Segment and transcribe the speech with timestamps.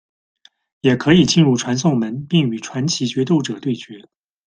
[0.79, 4.07] 也可以进入传送门并与传奇决斗者对决。